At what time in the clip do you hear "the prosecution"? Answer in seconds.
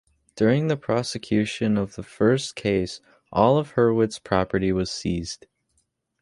0.67-1.77